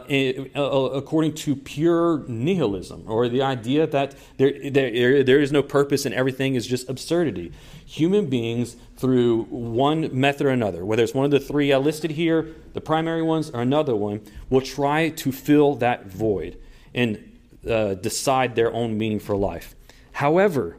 [0.55, 6.03] uh, according to pure nihilism, or the idea that there, there, there is no purpose
[6.05, 7.51] and everything is just absurdity.
[7.85, 12.11] Human beings, through one method or another, whether it's one of the three I listed
[12.11, 16.57] here, the primary ones, or another one, will try to fill that void
[16.95, 17.37] and
[17.69, 19.75] uh, decide their own meaning for life.
[20.13, 20.77] However,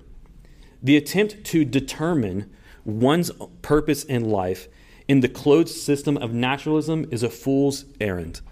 [0.83, 2.51] the attempt to determine
[2.85, 3.31] one's
[3.63, 4.67] purpose in life
[5.09, 8.43] in the closed system of naturalism is a fool's errand.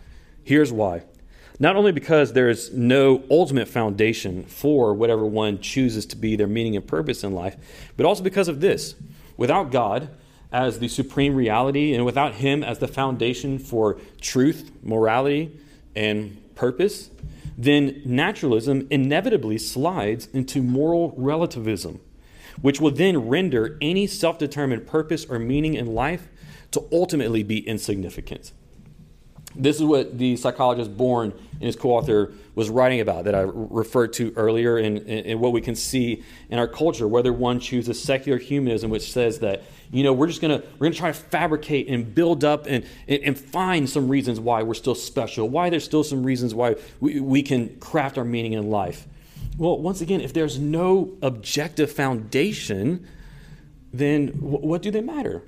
[0.42, 1.02] Here's why.
[1.58, 6.46] Not only because there is no ultimate foundation for whatever one chooses to be their
[6.46, 7.56] meaning and purpose in life,
[7.96, 8.94] but also because of this.
[9.36, 10.08] Without God
[10.50, 15.58] as the supreme reality and without Him as the foundation for truth, morality,
[15.94, 17.10] and purpose,
[17.58, 22.00] then naturalism inevitably slides into moral relativism,
[22.60, 26.28] which will then render any self determined purpose or meaning in life
[26.72, 28.52] to ultimately be insignificant.
[29.58, 33.40] This is what the psychologist Bourne and his co author was writing about that I
[33.40, 38.38] referred to earlier, and, what we can see in our culture, whether one chooses secular
[38.38, 40.48] humanism, which says that, you know, we're just to
[40.78, 44.62] we're gonna try to fabricate and build up and, and, and, find some reasons why
[44.62, 48.54] we're still special, why there's still some reasons why we, we can craft our meaning
[48.54, 49.06] in life.
[49.58, 53.06] Well, once again, if there's no objective foundation,
[53.92, 55.42] then what do they matter?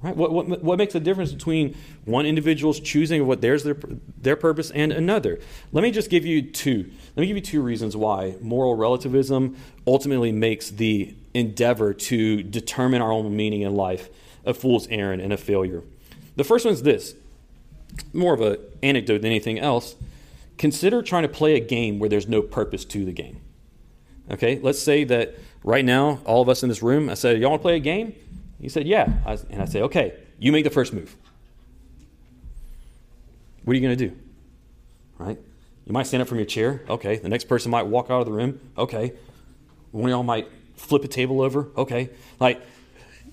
[0.00, 0.14] Right?
[0.14, 3.76] What, what, what makes a difference between one individual's choosing of what there's their,
[4.20, 5.40] their purpose and another?
[5.72, 6.90] Let me just give you two.
[7.16, 9.56] Let me give you two reasons why moral relativism
[9.86, 14.08] ultimately makes the endeavor to determine our own meaning in life
[14.44, 15.82] a fool's errand and a failure.
[16.36, 17.14] The first one is this
[18.12, 19.96] more of an anecdote than anything else.
[20.58, 23.40] Consider trying to play a game where there's no purpose to the game.
[24.30, 25.34] Okay, let's say that
[25.64, 27.80] right now, all of us in this room, I said, Y'all want to play a
[27.80, 28.14] game?
[28.60, 29.12] He said, Yeah.
[29.24, 31.16] I, and I said, Okay, you make the first move.
[33.64, 34.16] What are you going to do?
[35.18, 35.38] Right?
[35.84, 36.82] You might stand up from your chair.
[36.88, 37.16] Okay.
[37.16, 38.60] The next person might walk out of the room.
[38.76, 39.12] Okay.
[39.90, 41.68] One of y'all might flip a table over.
[41.76, 42.10] Okay.
[42.40, 42.62] Like,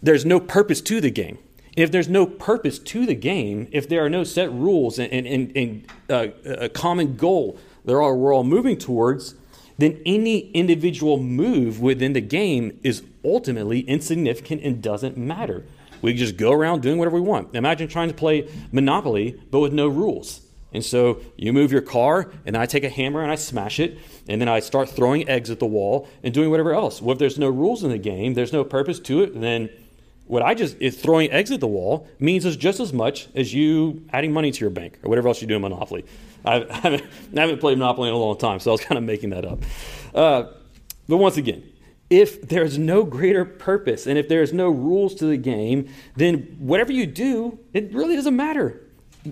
[0.01, 1.37] there's no purpose to the game.
[1.75, 5.55] If there's no purpose to the game, if there are no set rules and, and,
[5.55, 9.35] and uh, a common goal that we're all moving towards,
[9.77, 15.65] then any individual move within the game is ultimately insignificant and doesn't matter.
[16.01, 17.55] We just go around doing whatever we want.
[17.55, 20.41] Imagine trying to play Monopoly, but with no rules.
[20.71, 23.97] And so you move your car, and I take a hammer and I smash it,
[24.27, 27.01] and then I start throwing eggs at the wall and doing whatever else.
[27.01, 29.69] Well, if there's no rules in the game, there's no purpose to it, then
[30.27, 33.53] what I just is throwing eggs at the wall means is just as much as
[33.53, 36.05] you adding money to your bank or whatever else you do in Monopoly.
[36.43, 37.03] I haven't,
[37.35, 39.45] I haven't played Monopoly in a long time, so I was kind of making that
[39.45, 39.59] up.
[40.13, 40.45] Uh,
[41.07, 41.63] but once again,
[42.09, 46.91] if there's no greater purpose and if there's no rules to the game, then whatever
[46.91, 48.81] you do, it really doesn't matter.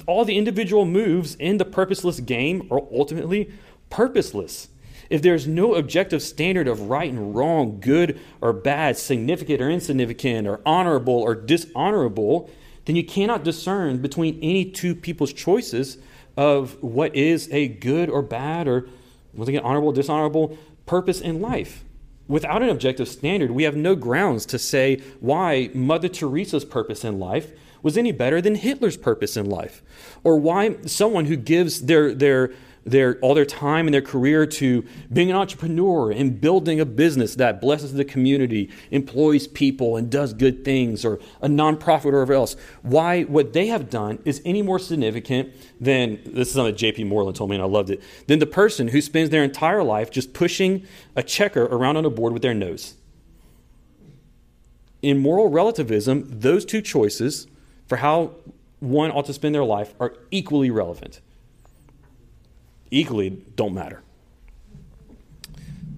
[0.08, 3.52] All the individual moves in the purposeless game are ultimately
[3.90, 4.70] purposeless.
[5.10, 10.48] If there's no objective standard of right and wrong, good or bad, significant or insignificant,
[10.48, 12.50] or honorable or dishonorable,
[12.86, 15.98] then you cannot discern between any two people's choices
[16.36, 18.88] of what is a good or bad, or
[19.34, 21.84] once again, honorable, dishonorable purpose in life.
[22.28, 27.20] Without an objective standard, we have no grounds to say why Mother Teresa's purpose in
[27.20, 29.84] life was any better than Hitler's purpose in life,
[30.24, 32.52] or why someone who gives their, their
[32.86, 37.36] their, all their time and their career to being an entrepreneur and building a business
[37.36, 42.34] that blesses the community, employs people, and does good things, or a nonprofit or whatever
[42.34, 42.56] else.
[42.82, 47.06] Why what they have done is any more significant than this is something J.P.
[47.06, 48.02] Moreland told me, and I loved it.
[48.28, 52.10] Than the person who spends their entire life just pushing a checker around on a
[52.10, 52.96] board with their nose.
[55.02, 57.48] In moral relativism, those two choices
[57.88, 58.32] for how
[58.80, 61.22] one ought to spend their life are equally relevant
[62.94, 64.02] equally don't matter.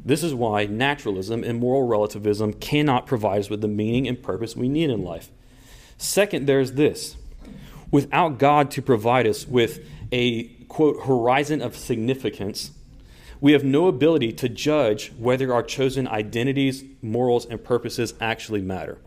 [0.03, 4.55] This is why naturalism and moral relativism cannot provide us with the meaning and purpose
[4.55, 5.31] we need in life.
[5.97, 7.17] Second, there's this
[7.91, 12.71] without God to provide us with a quote horizon of significance,
[13.41, 18.97] we have no ability to judge whether our chosen identities, morals, and purposes actually matter.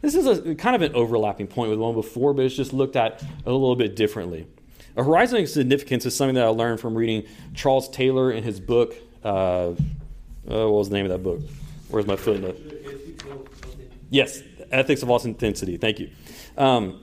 [0.00, 2.72] This is a kind of an overlapping point with the one before, but it's just
[2.72, 4.46] looked at a little bit differently.
[4.96, 8.60] A horizon of significance is something that I learned from reading Charles Taylor in his
[8.60, 8.94] book.
[9.24, 9.74] Uh, uh,
[10.44, 11.40] what was the name of that book?
[11.88, 12.56] Where's my footnote?
[14.10, 15.78] Yes, Ethics of Authenticity.
[15.78, 16.10] Thank you.
[16.56, 17.02] Um,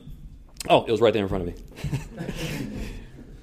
[0.70, 2.70] oh, it was right there in front of me.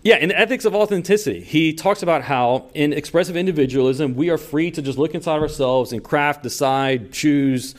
[0.02, 4.38] yeah, in the Ethics of Authenticity, he talks about how in expressive individualism, we are
[4.38, 7.74] free to just look inside ourselves and craft, decide, choose,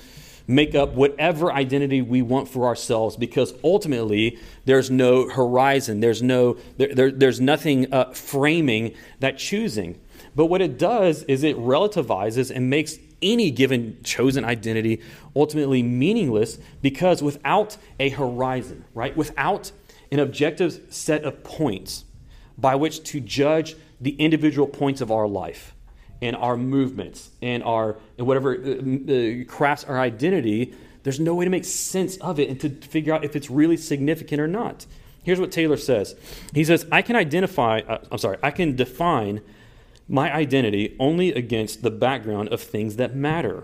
[0.50, 6.58] make up whatever identity we want for ourselves because ultimately there's no horizon, there's, no,
[6.78, 10.00] there, there, there's nothing uh, framing that choosing.
[10.36, 15.02] But what it does is it relativizes and makes any given chosen identity
[15.36, 19.16] ultimately meaningless because without a horizon, right?
[19.16, 19.72] Without
[20.12, 22.06] an objective set of points
[22.58, 25.76] by which to judge the individual points of our life
[26.22, 31.52] and our movements and our and whatever uh, crafts our identity, there's no way to
[31.52, 34.86] make sense of it and to figure out if it's really significant or not.
[35.24, 36.16] Here's what Taylor says.
[36.54, 37.80] He says, "I can identify.
[37.80, 38.38] Uh, I'm sorry.
[38.44, 39.42] I can define
[40.08, 43.64] my identity only against the background of things that matter.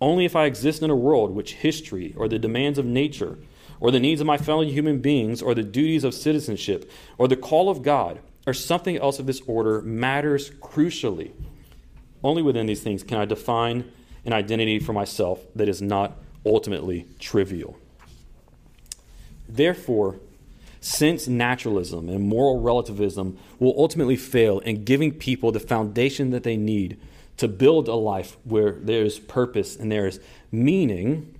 [0.00, 3.38] Only if I exist in a world which history or the demands of nature."
[3.82, 7.34] Or the needs of my fellow human beings, or the duties of citizenship, or the
[7.34, 11.30] call of God, or something else of this order matters crucially.
[12.22, 13.90] Only within these things can I define
[14.24, 17.76] an identity for myself that is not ultimately trivial.
[19.48, 20.20] Therefore,
[20.80, 26.56] since naturalism and moral relativism will ultimately fail in giving people the foundation that they
[26.56, 26.98] need
[27.36, 30.20] to build a life where there is purpose and there is
[30.52, 31.34] meaning,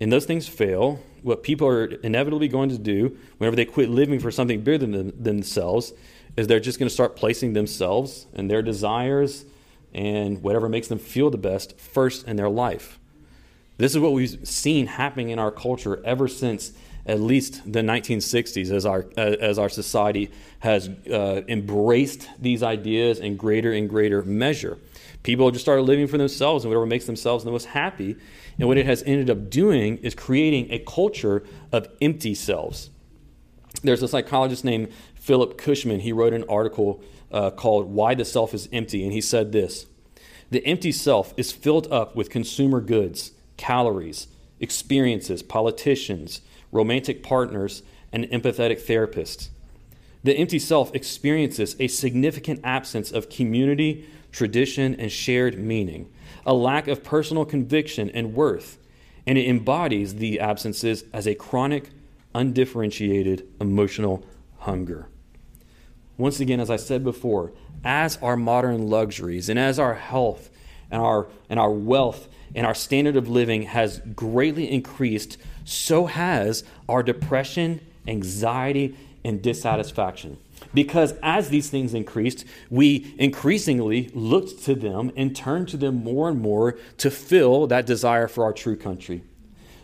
[0.00, 4.18] and those things fail, what people are inevitably going to do whenever they quit living
[4.18, 5.92] for something bigger than them, themselves
[6.36, 9.44] is they're just going to start placing themselves and their desires
[9.94, 12.98] and whatever makes them feel the best first in their life.
[13.76, 16.72] This is what we've seen happening in our culture ever since
[17.06, 20.30] at least the 1960s as our, as our society
[20.60, 24.78] has uh, embraced these ideas in greater and greater measure.
[25.22, 28.16] People just started living for themselves and whatever makes themselves the most happy.
[28.58, 32.90] And what it has ended up doing is creating a culture of empty selves.
[33.82, 36.00] There's a psychologist named Philip Cushman.
[36.00, 37.02] He wrote an article
[37.32, 39.04] uh, called Why the Self is Empty.
[39.04, 39.86] And he said this
[40.50, 44.28] The empty self is filled up with consumer goods, calories,
[44.58, 46.40] experiences, politicians,
[46.72, 49.48] romantic partners, and empathetic therapists.
[50.22, 56.12] The empty self experiences a significant absence of community, tradition, and shared meaning,
[56.44, 58.78] a lack of personal conviction and worth,
[59.26, 61.90] and it embodies the absences as a chronic,
[62.34, 64.24] undifferentiated emotional
[64.58, 65.09] hunger.
[66.20, 67.50] Once again, as I said before,
[67.82, 70.50] as our modern luxuries and as our health
[70.90, 76.62] and our, and our wealth and our standard of living has greatly increased, so has
[76.90, 80.36] our depression, anxiety, and dissatisfaction.
[80.74, 86.28] Because as these things increased, we increasingly looked to them and turned to them more
[86.28, 89.22] and more to fill that desire for our true country.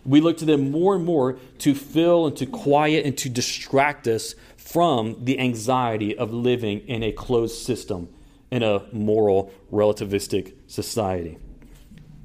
[0.05, 4.07] We look to them more and more to fill and to quiet and to distract
[4.07, 4.34] us
[4.67, 8.09] from the anxiety of living in a closed system
[8.51, 11.39] in a moral relativistic society.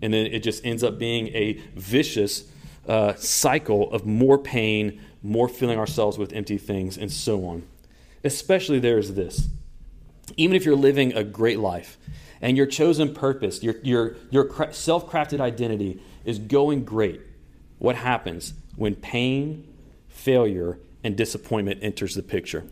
[0.02, 2.46] And then it just ends up being a vicious
[2.88, 7.62] uh, cycle of more pain, more filling ourselves with empty things, and so on.
[8.24, 9.48] Especially there is this.
[10.36, 12.00] Even if you're living a great life
[12.42, 17.22] and your chosen purpose, your, your, your self crafted identity is going great,
[17.78, 19.68] what happens when pain,
[20.10, 22.66] failure, and disappointment enters the picture.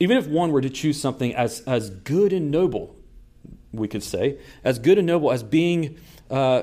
[0.00, 2.96] Even if one were to choose something as, as good and noble,
[3.72, 5.98] we could say, as good and noble as being,
[6.30, 6.62] uh,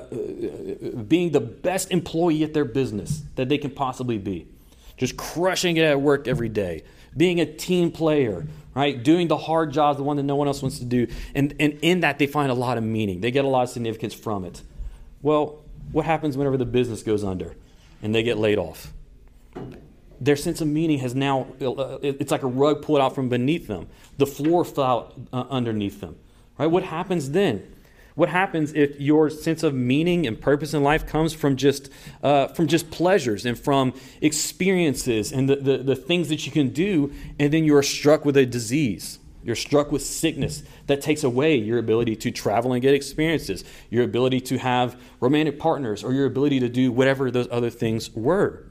[1.08, 4.48] being the best employee at their business that they can possibly be,
[4.98, 6.84] just crushing it at work every day,
[7.16, 9.02] being a team player, right?
[9.02, 11.08] Doing the hard jobs, the one that no one else wants to do.
[11.34, 13.22] And, and in that, they find a lot of meaning.
[13.22, 14.62] They get a lot of significance from it.
[15.22, 17.56] Well, what happens whenever the business goes under
[18.02, 18.94] and they get laid off?
[20.20, 23.68] Their sense of meaning has now, uh, it's like a rug pulled out from beneath
[23.68, 23.88] them.
[24.18, 26.18] The floor fell out uh, underneath them.
[26.58, 26.68] Right?
[26.68, 27.76] What happens then?
[28.16, 31.90] What happens if your sense of meaning and purpose in life comes from just,
[32.22, 36.70] uh, from just pleasures and from experiences and the, the, the things that you can
[36.70, 39.20] do, and then you are struck with a disease?
[39.42, 44.04] You're struck with sickness that takes away your ability to travel and get experiences, your
[44.04, 48.66] ability to have romantic partners, or your ability to do whatever those other things were.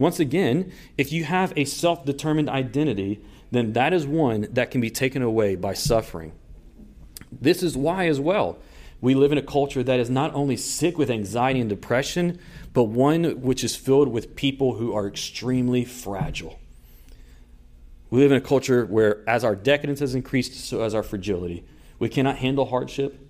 [0.00, 3.20] Once again, if you have a self determined identity,
[3.50, 6.32] then that is one that can be taken away by suffering.
[7.30, 8.58] This is why, as well,
[9.02, 12.38] we live in a culture that is not only sick with anxiety and depression,
[12.72, 16.58] but one which is filled with people who are extremely fragile.
[18.08, 21.62] We live in a culture where, as our decadence has increased, so has our fragility.
[21.98, 23.20] We cannot handle hardship.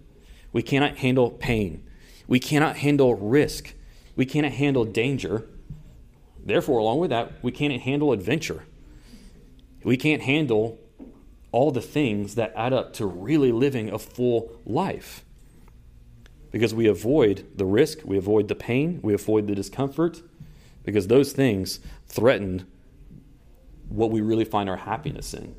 [0.53, 1.83] We cannot handle pain.
[2.29, 3.75] We cannot handle risk.
[4.15, 5.49] We cannot handle danger.
[6.45, 8.65] Therefore, along with that, we can't handle adventure.
[9.85, 10.79] We can't handle
[11.53, 15.25] all the things that add up to really living a full life.
[16.51, 20.21] because we avoid the risk, we avoid the pain, we avoid the discomfort,
[20.83, 22.67] because those things threaten
[23.89, 25.55] what we really find our happiness in.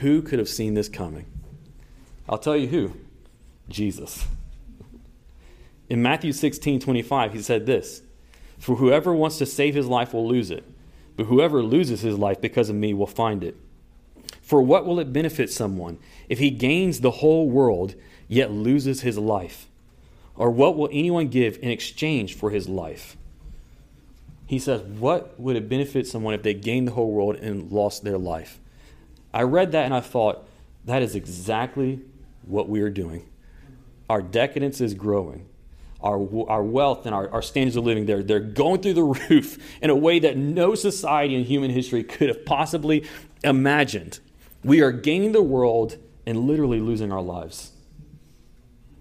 [0.00, 1.26] Who could have seen this coming?
[2.28, 2.96] I'll tell you who
[3.68, 4.26] Jesus.
[5.88, 8.02] In Matthew 16 25, he said this
[8.62, 10.62] For whoever wants to save his life will lose it,
[11.16, 13.56] but whoever loses his life because of me will find it.
[14.40, 15.98] For what will it benefit someone
[16.28, 17.96] if he gains the whole world
[18.28, 19.66] yet loses his life?
[20.36, 23.16] Or what will anyone give in exchange for his life?
[24.46, 28.04] He says, What would it benefit someone if they gained the whole world and lost
[28.04, 28.60] their life?
[29.34, 30.46] I read that and I thought,
[30.84, 32.00] that is exactly
[32.46, 33.28] what we are doing.
[34.08, 35.48] Our decadence is growing.
[36.02, 39.58] Our, our wealth and our, our standards of living, they're, they're going through the roof
[39.80, 43.06] in a way that no society in human history could have possibly
[43.44, 44.18] imagined.
[44.64, 47.72] We are gaining the world and literally losing our lives,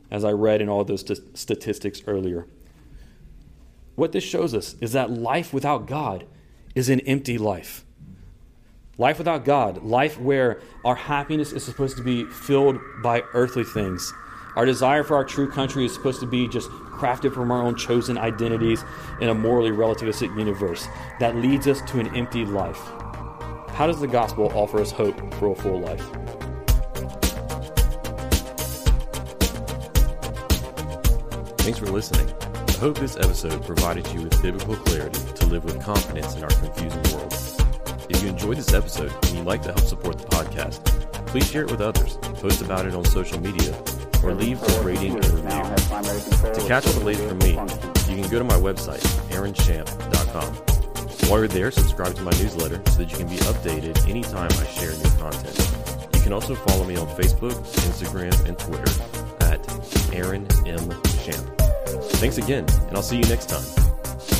[0.09, 2.47] as I read in all those st- statistics earlier.
[3.95, 6.25] What this shows us is that life without God
[6.75, 7.83] is an empty life.
[8.97, 14.13] Life without God, life where our happiness is supposed to be filled by earthly things.
[14.55, 16.69] Our desire for our true country is supposed to be just
[17.01, 18.83] crafted from our own chosen identities
[19.21, 20.87] in a morally relativistic universe
[21.19, 22.79] that leads us to an empty life.
[23.69, 26.05] How does the gospel offer us hope for a full life?
[31.61, 32.31] Thanks for listening.
[32.67, 36.49] I hope this episode provided you with biblical clarity to live with confidence in our
[36.49, 37.33] confusing world.
[38.09, 40.85] If you enjoyed this episode and you'd like to help support the podcast,
[41.25, 43.73] please share it with others, post about it on social media,
[44.23, 45.63] or leave a rating and review.
[46.53, 49.01] To catch up the latest from me, you can go to my website,
[49.31, 50.53] aaronchamp.com.
[51.29, 54.65] While you're there, subscribe to my newsletter so that you can be updated anytime I
[54.65, 55.57] share new content.
[56.13, 57.53] You can also follow me on Facebook,
[57.87, 58.91] Instagram, and Twitter
[59.41, 60.89] at Aaron M.
[61.23, 61.61] Champ.
[62.19, 63.63] Thanks again, and I'll see you next time.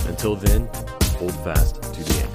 [0.07, 0.69] Until then,
[1.17, 2.30] hold fast to the anchor.